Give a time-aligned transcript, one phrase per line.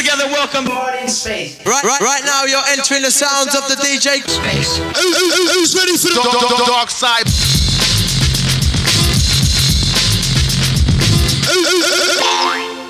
[0.00, 0.64] together, welcome.
[0.64, 4.24] Right, right, right now you're entering the sounds of the DJ.
[4.24, 4.78] Space.
[4.78, 7.28] Who, who, who's ready for the dark, dark, dark side?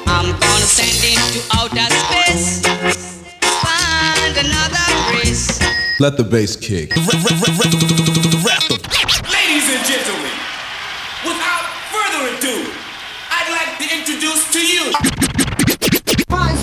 [0.06, 2.62] I'm gonna send into outer space.
[3.42, 5.58] Find another race.
[5.98, 6.94] Let the bass kick.
[6.94, 7.10] Ladies
[9.66, 10.36] and gentlemen,
[11.26, 12.70] without further ado,
[13.30, 15.29] I'd like to introduce to you.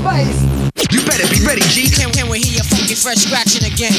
[0.07, 0.87] Find space.
[0.91, 1.91] You better be ready, G.
[1.91, 3.91] Can, can we hear your funky fresh scratching again?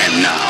[0.00, 0.48] And now,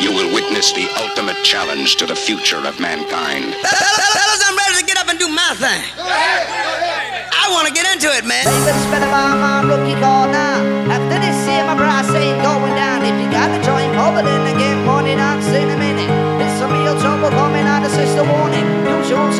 [0.00, 3.52] you will witness the ultimate challenge to the future of mankind.
[3.60, 5.84] Fellas, I'm ready to get up and do my thing.
[6.00, 8.48] I want to get into it, man.
[8.88, 10.64] spend my, my rookie call now.
[10.88, 13.04] After this year, my price ain't going down.
[13.04, 16.08] If you got to join over, then again, money not in a minute.
[16.40, 18.82] It's some real trouble coming out of sister warning.
[19.12, 19.34] You want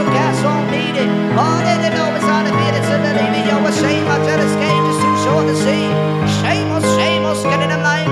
[0.96, 1.08] it.
[1.38, 3.46] All they know is how to beat it to believe it.
[3.46, 5.86] Yo, a shame, I tell game just too short to see.
[6.42, 8.11] Shameless, shameless, getting them lively.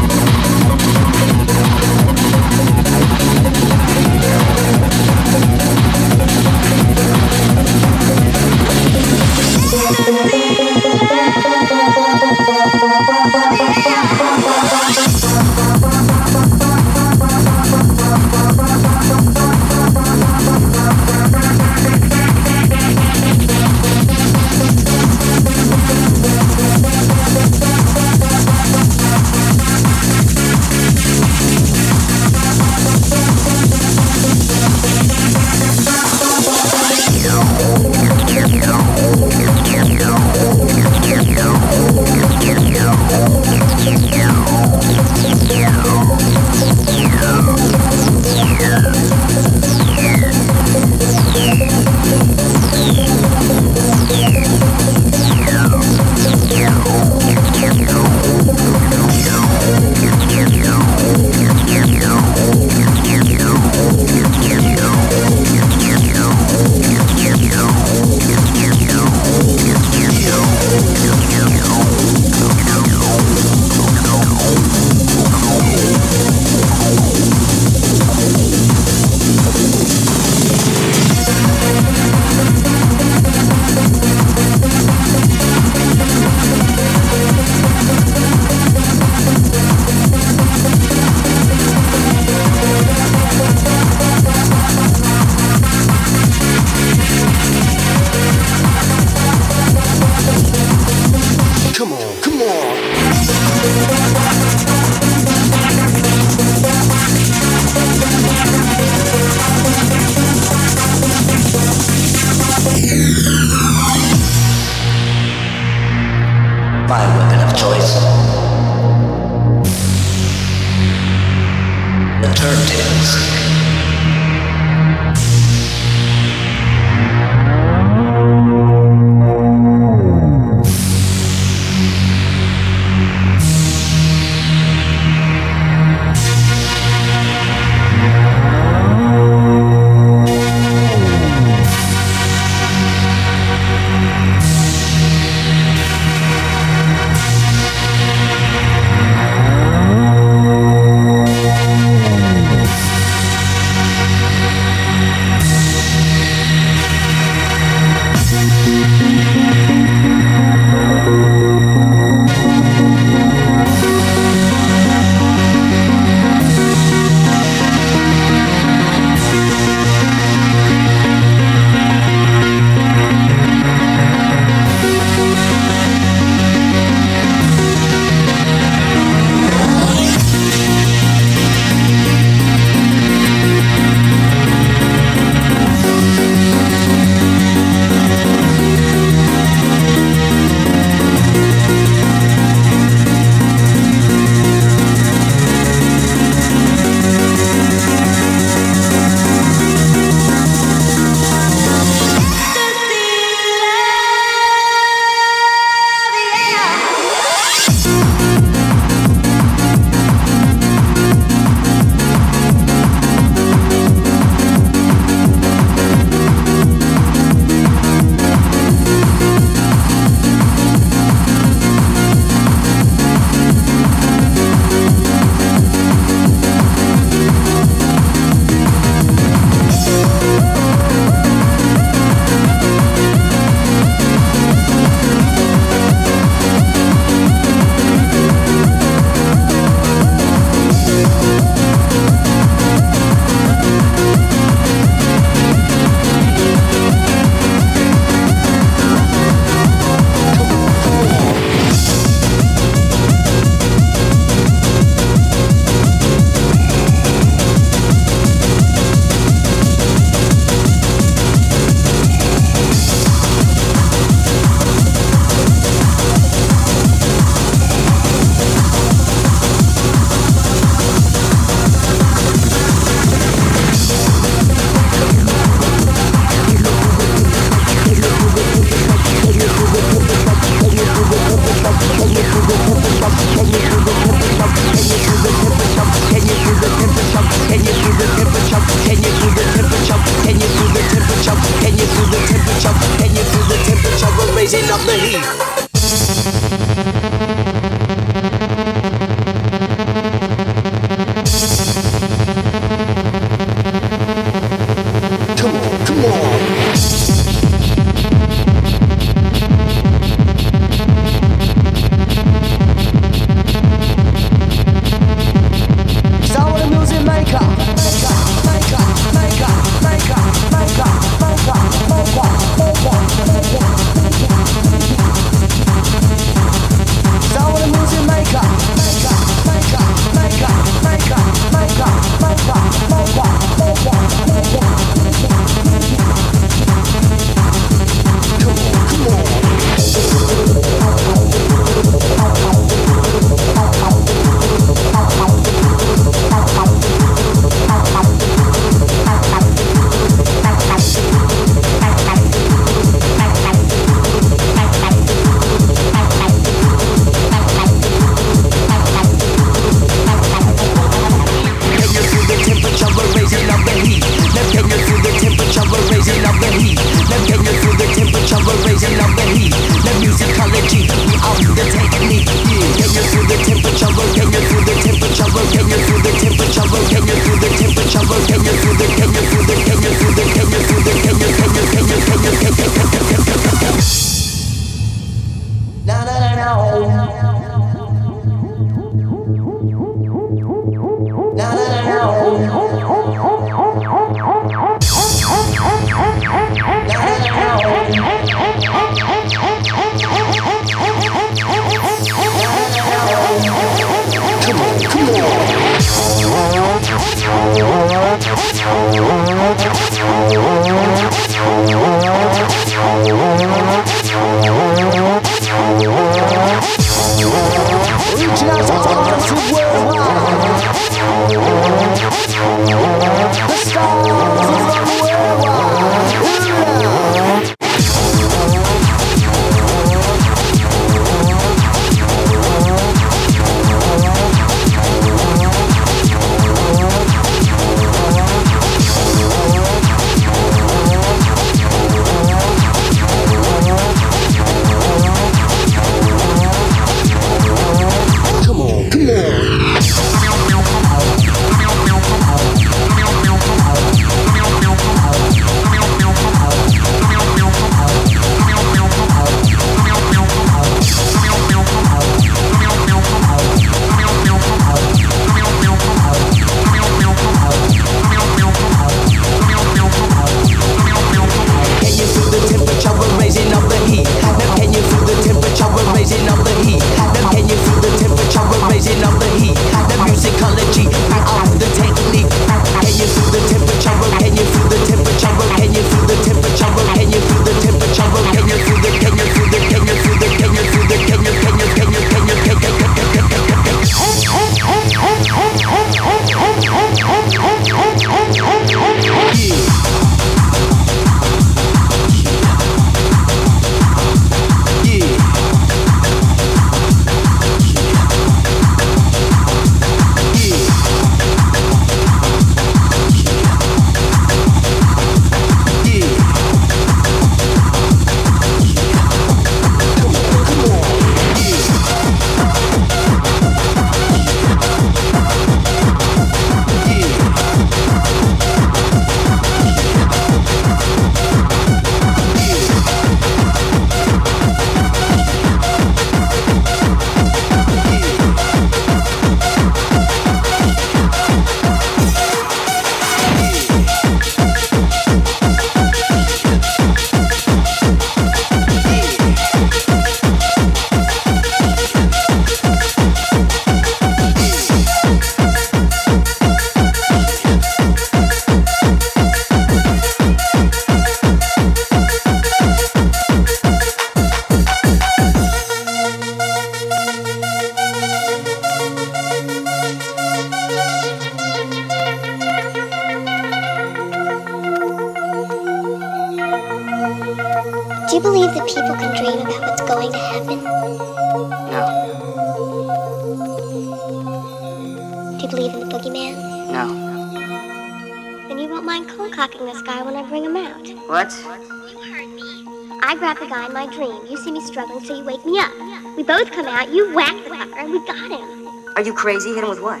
[594.70, 595.72] struggling, so you wake me up.
[596.16, 598.68] We both come out, you whack the fucker, and we got him.
[598.96, 599.52] Are you crazy?
[599.52, 600.00] Hit him with what?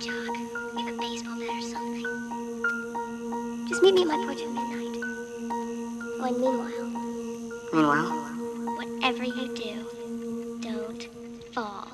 [0.00, 0.36] Jock.
[0.98, 1.38] Baseball.
[3.68, 4.96] Just meet me at my porch at midnight.
[6.18, 6.86] Oh, and meanwhile.
[7.72, 8.10] Meanwhile?
[8.76, 11.08] Whatever you do, don't
[11.52, 11.91] fall.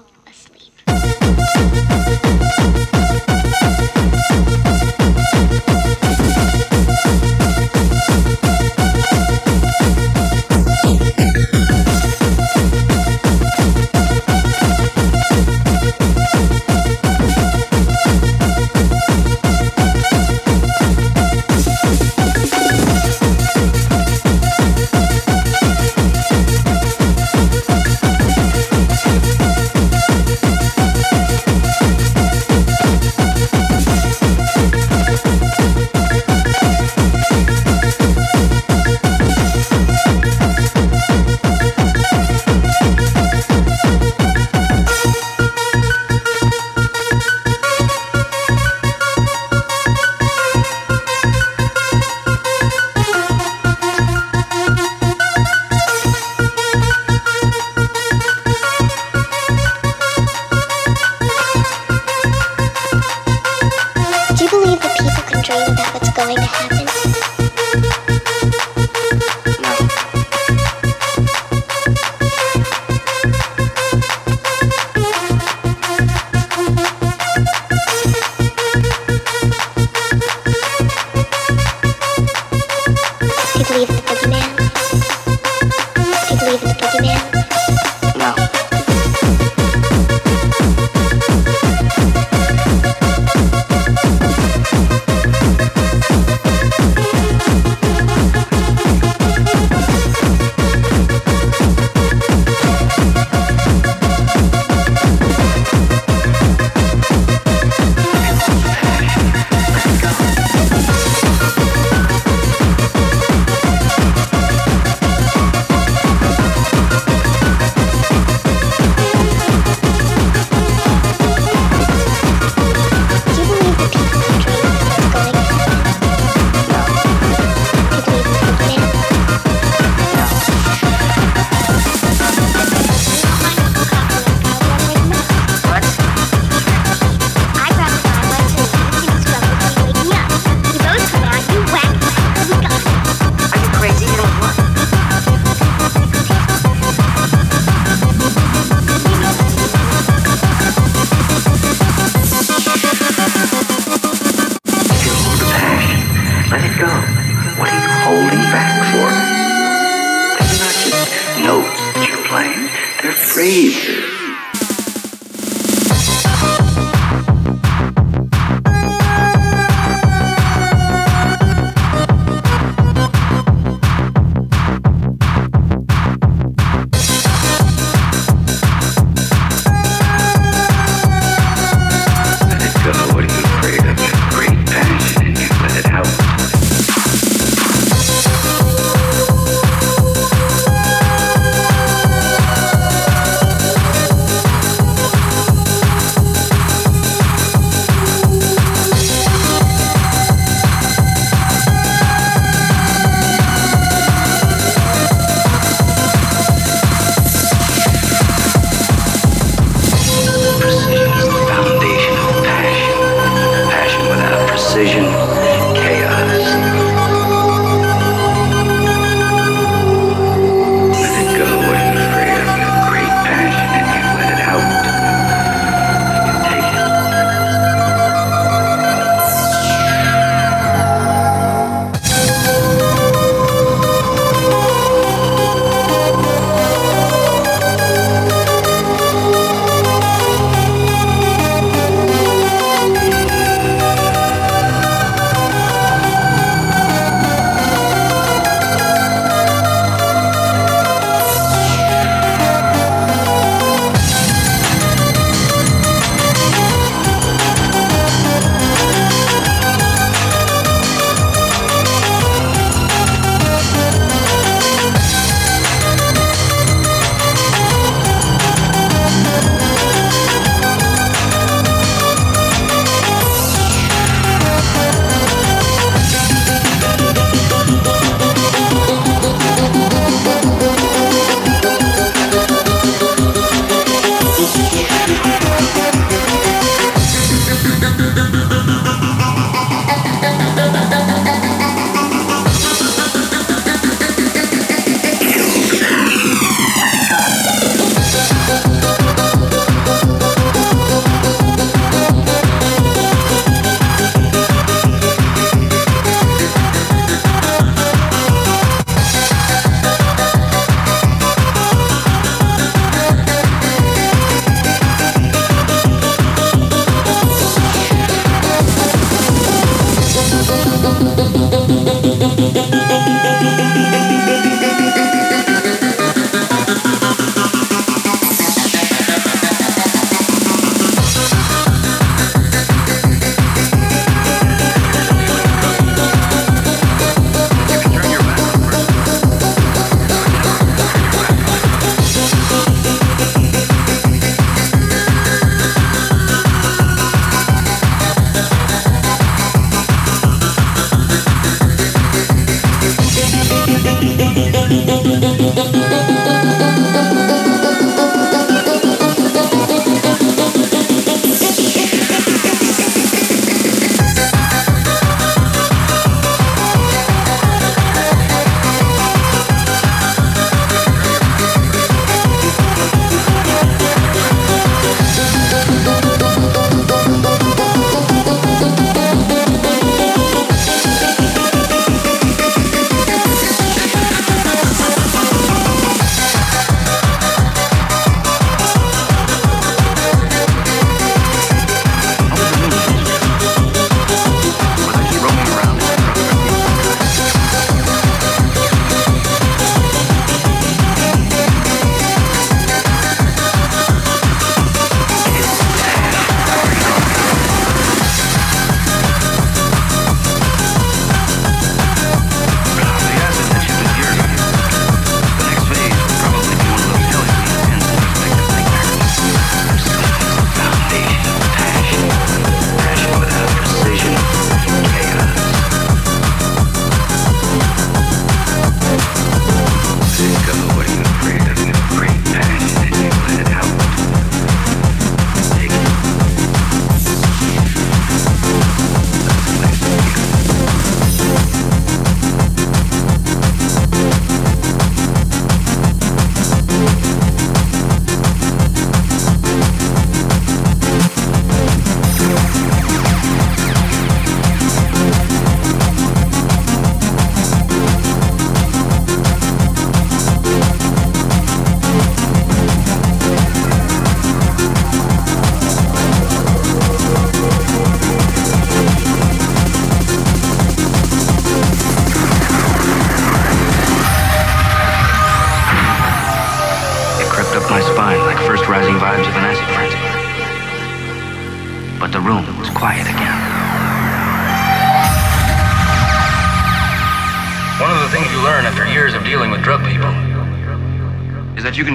[163.00, 164.17] They're phrases.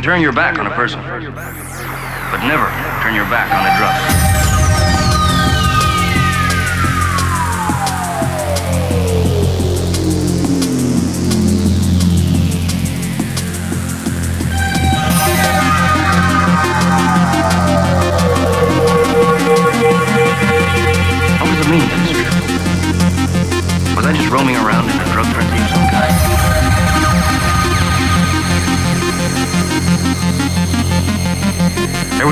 [0.03, 2.67] Turn your back on a person, but never
[3.01, 3.62] turn your back on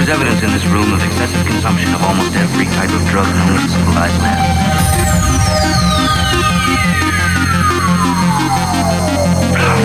[0.01, 3.61] was evidence in this room of excessive consumption of almost every type of drug known
[3.61, 4.41] to civilized man.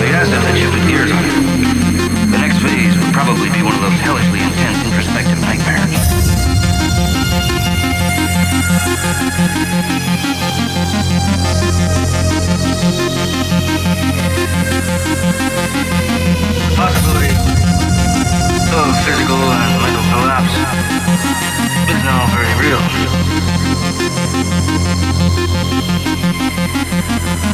[0.01, 2.31] The acid had shifted gears on it.
[2.31, 5.93] The next phase would probably be one of those hellishly intense introspective nightmares.
[16.75, 17.46] Possibility
[18.77, 20.53] of physical and mental collapse
[21.89, 22.77] is now very real.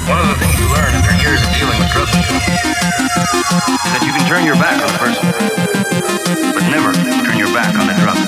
[0.04, 4.04] One of the things you learn after years of dealing with drug people is that
[4.04, 5.24] you can turn your back on a person,
[6.54, 8.20] but never turn your back on a drug.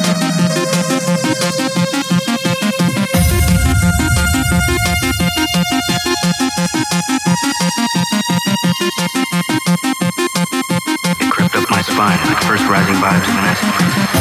[11.96, 14.16] My like first rising vibes of an acid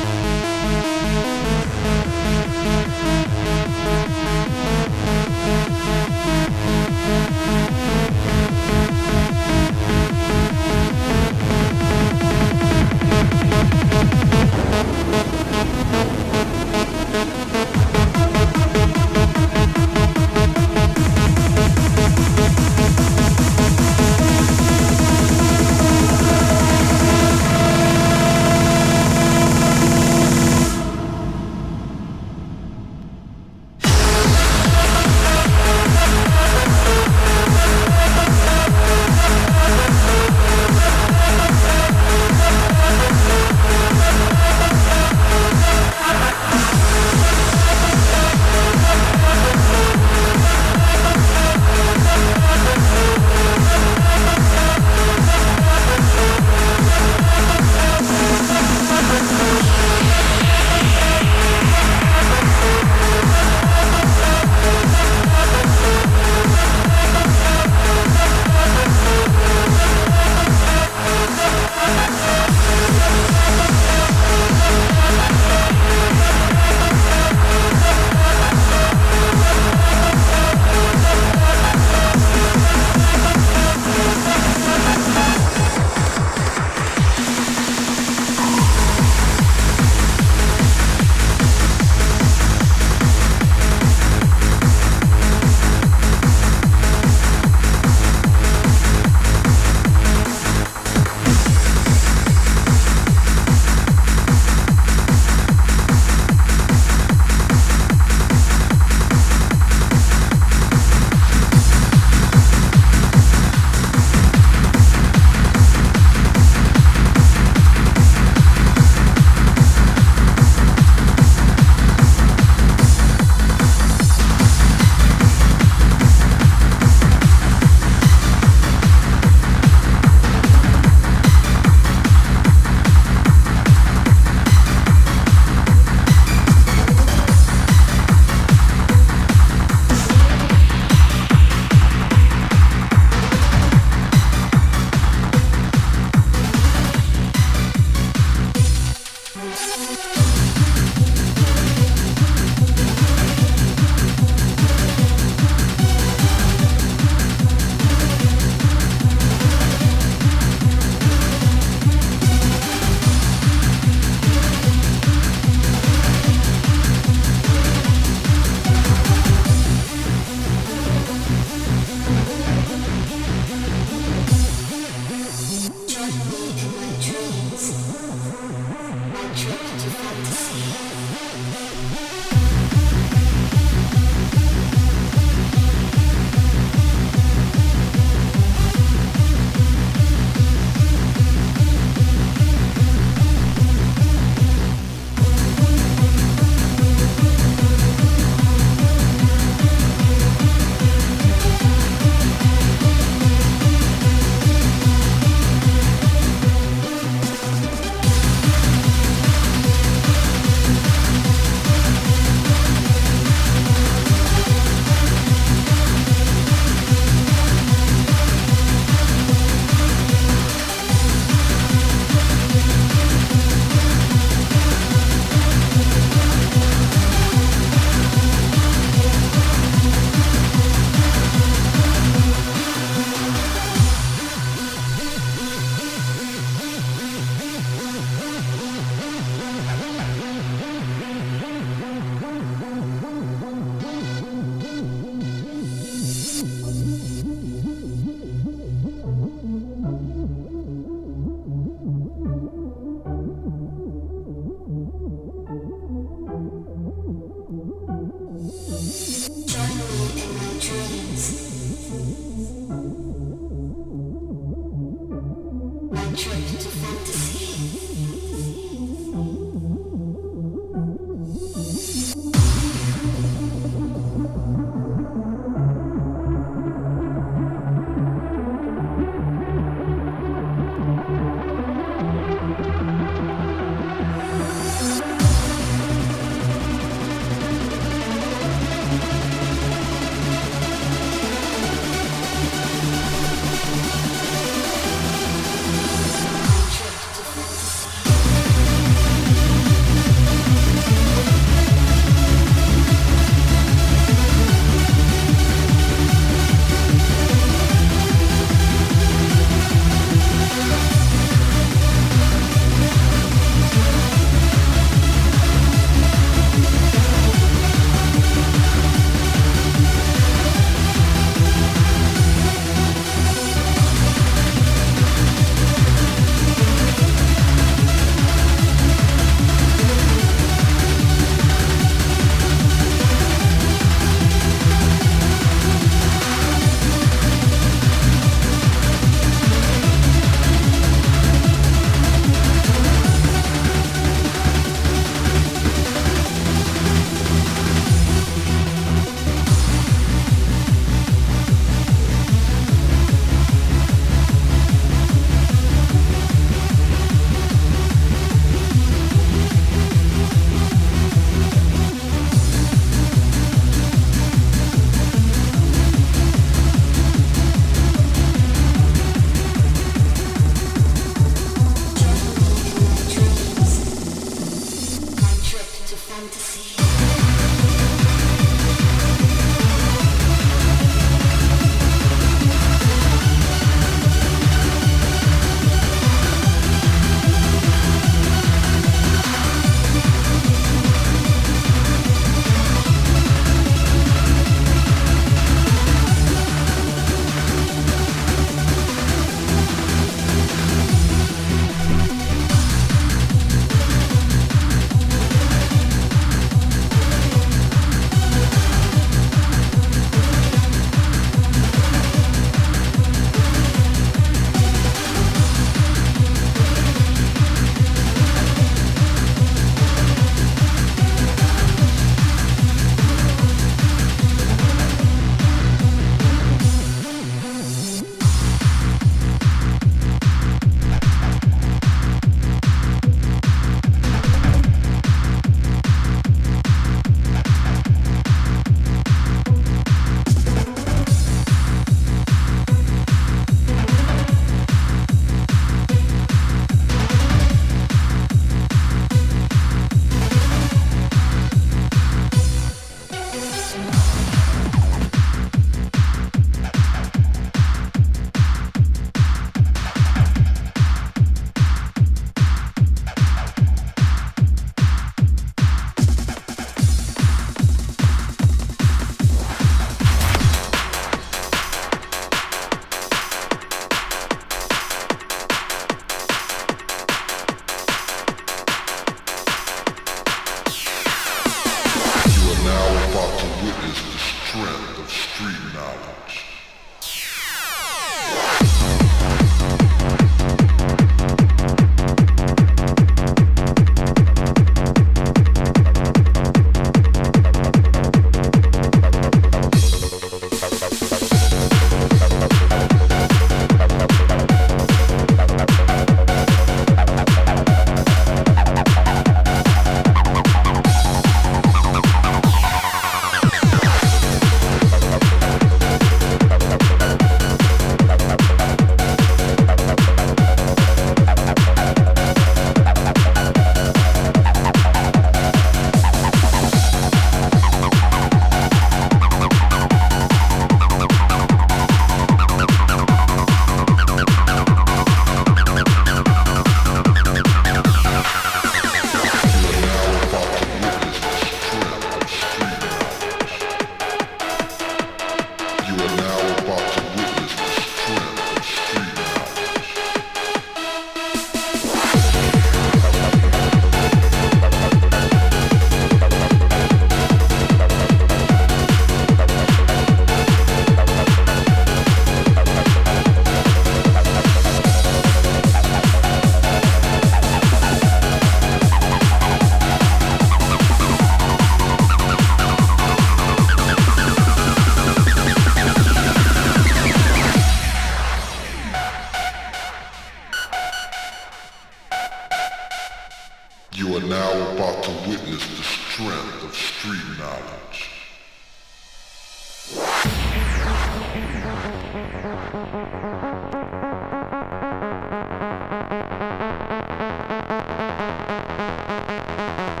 [599.60, 600.00] You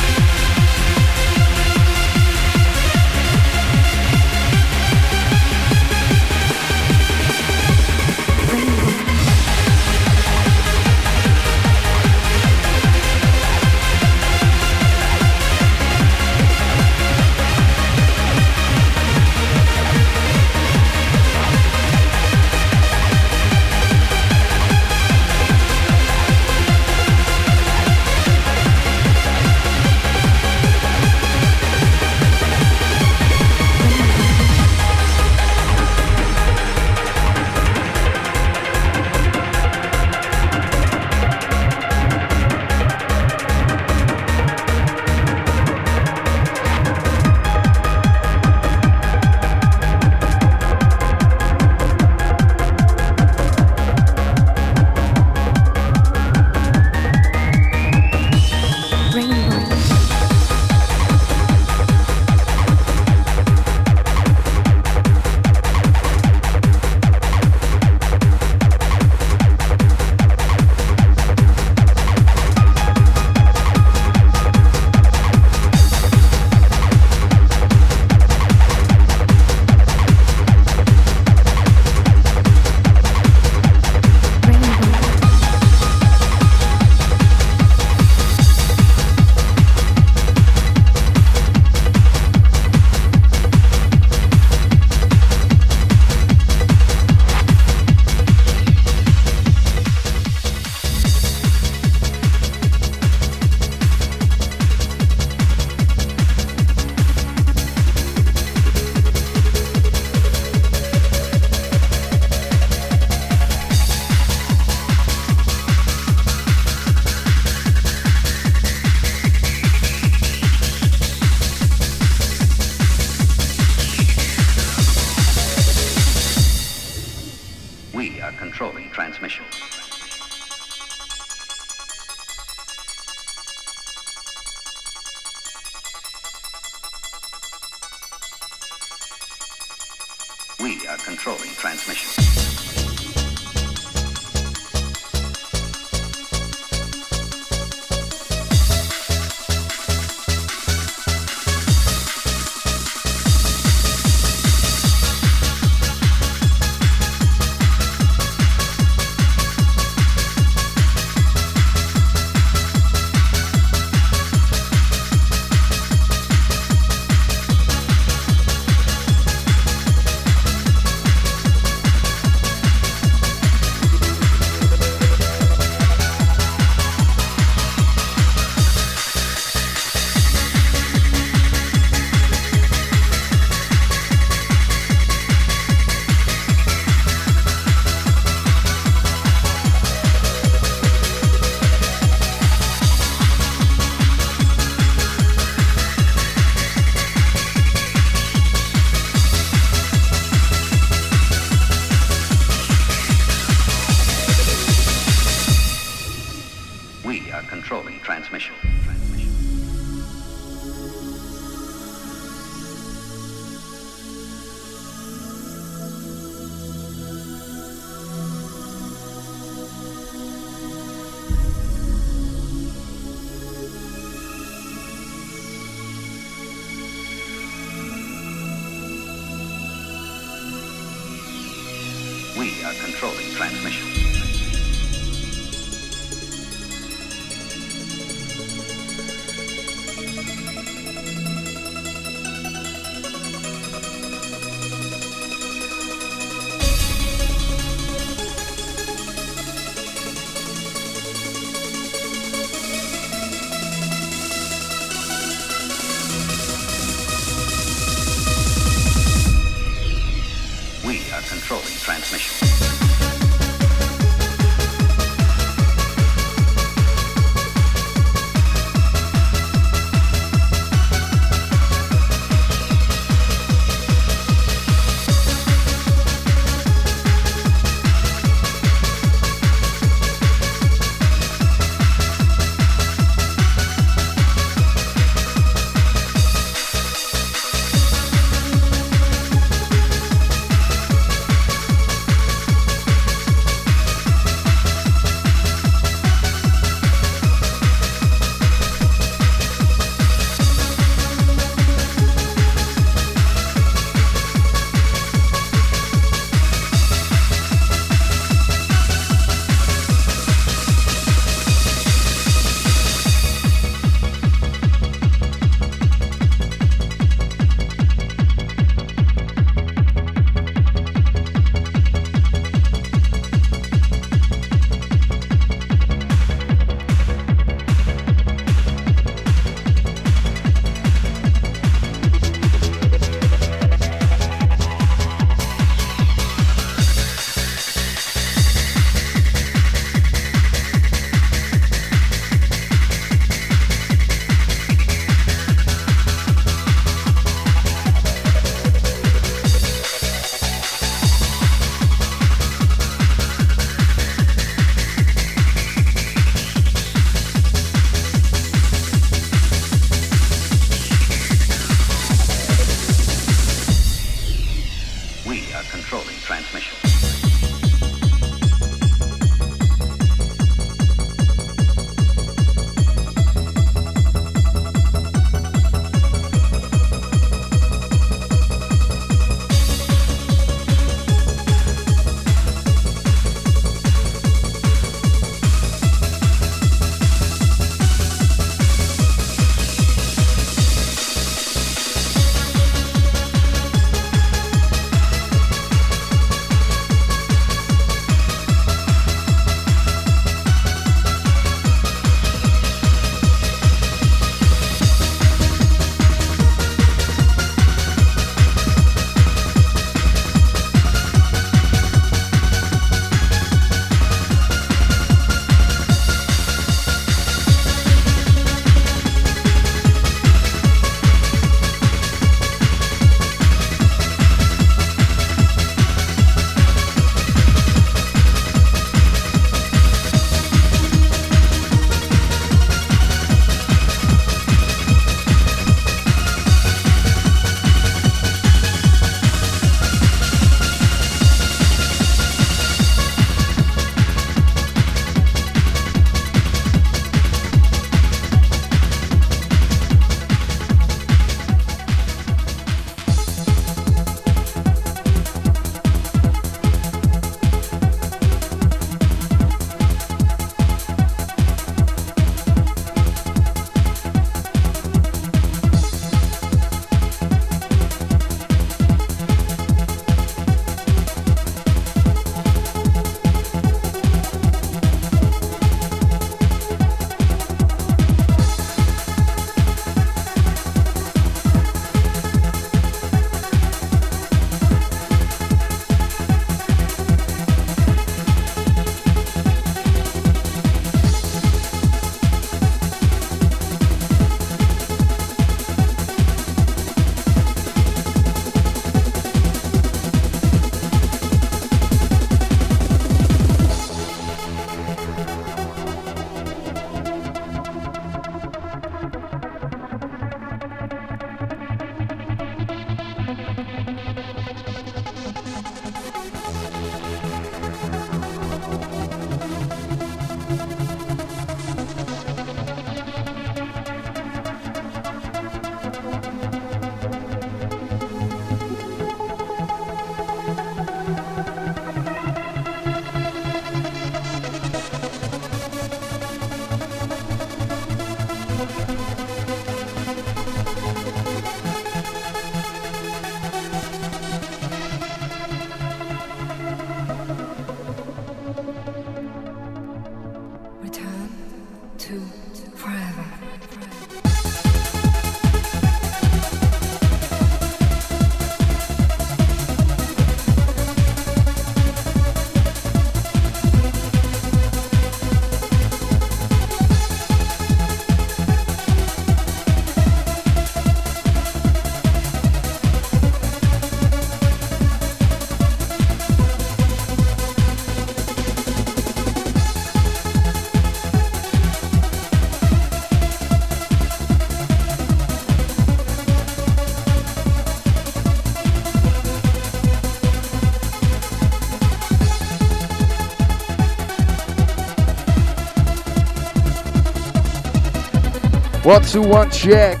[598.86, 600.00] One, two, one, check.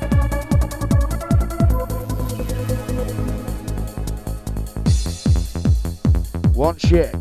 [6.54, 7.12] One check.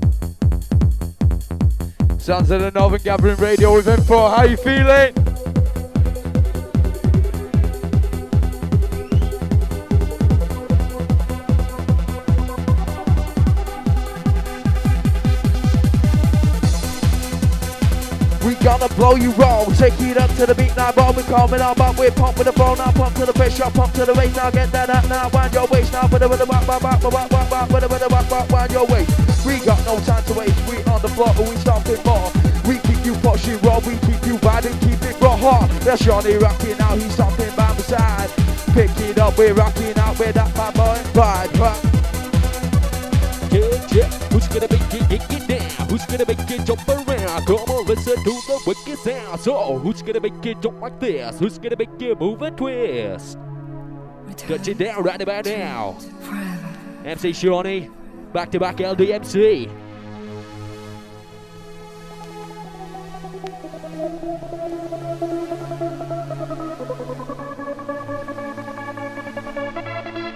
[2.20, 4.36] Sounds of the Northern Gathering Radio with M4.
[4.36, 5.25] How you feeling?
[19.06, 21.98] Gonna you roll, take it up to the beat now, but We're coming on, but
[21.98, 24.72] we're pumping the flow now, pump to the pressure, pump to the bass now, get
[24.72, 27.30] that up now, wind your waist now, with the with the back, back, back, back,
[27.30, 29.14] back, back, with the with the back, back, wind your waist.
[29.46, 32.32] We got no time to waste, we on the floor, we stomping more.
[32.66, 35.70] We keep you pushing raw, we keep you and keep it raw hard.
[35.86, 38.30] That's Johnny rocking now, he's stomping by my side.
[38.74, 41.54] Pick it up, we're rocking out with that bad boy vibe.
[43.54, 44.10] Yeah, yeah.
[44.34, 45.45] Who's gonna make it?
[45.96, 47.46] Who's gonna make it jump around?
[47.46, 49.40] Come on, listen to the wicked sound.
[49.40, 51.40] So, who's gonna make it jump like this?
[51.40, 53.38] Who's gonna make it move and twist?
[54.36, 55.96] Touch it down right about now.
[57.06, 57.90] MC Shawnee,
[58.34, 59.70] back to back LDMC.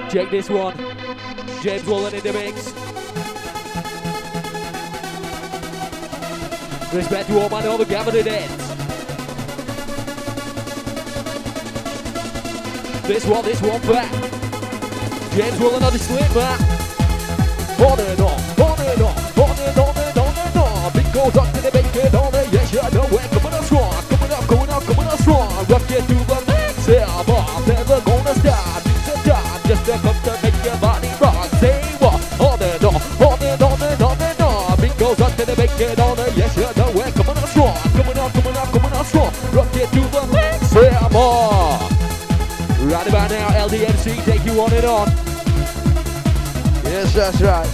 [0.09, 0.77] Check this one.
[1.61, 2.78] James Wallen in the mix.
[6.91, 8.67] Respect to all my Northern Gathering heads.
[13.07, 14.11] This one, this one back.
[15.33, 16.59] James Wallen on the slip back.
[17.79, 21.13] On and on, on and on, on and on and on and on.
[21.13, 22.51] Goes up to the bacon on it.
[22.51, 23.29] Yes, you know it.
[23.37, 25.65] Coming up strong, coming up, coming up, coming up strong.
[25.69, 27.45] Rock it to the next level.
[27.69, 28.81] Never gonna stop.
[28.85, 31.45] It's a time just to come to make your body rock.
[31.61, 32.17] Say what?
[32.41, 34.69] On and on, on and on and on and on.
[34.99, 36.35] Goes up to the bacon on it.
[36.35, 36.78] Yes, you know
[44.05, 45.07] now, take you on and on.
[46.83, 47.67] Yes, that's right.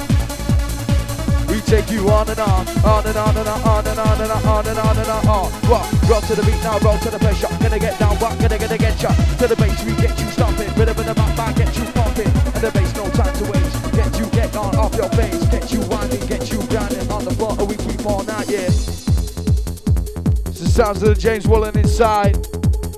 [1.48, 4.32] We take you on and on, on and on and on, on and on and
[4.32, 5.52] on, on and on and on, on.
[5.70, 7.48] Rock, rock to the beat now, roll to the pressure.
[7.62, 9.10] Gonna get down, rock, gonna gonna get ya.
[9.38, 10.74] To the bass, we get you stomping.
[10.74, 12.28] Rhythm in the back, back, get you pumping.
[12.28, 13.92] And the bass, no time to waste.
[13.94, 15.46] Get you, get on off your face.
[15.48, 17.56] Get you winding, get you grinding on the floor.
[17.60, 18.66] And we keep all night, yeah.
[18.66, 22.36] It's the sounds of the James Wallen inside.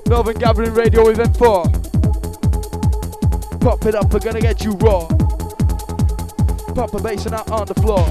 [0.08, 1.77] Melvin Gathering Radio with M4.
[3.60, 5.06] Pop it up, we're gonna get you raw.
[6.74, 8.04] Pop a bass and out on the floor.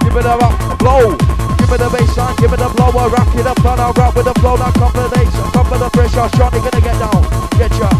[0.00, 1.16] Give it a rock, blow.
[1.58, 4.14] Give it a bass line, give it a blower, rock it up on our rock
[4.14, 4.92] with the flow, now come
[5.66, 7.22] for the pressure, Johnny gonna get down,
[7.58, 7.95] get ya.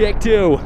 [0.00, 0.59] Check two.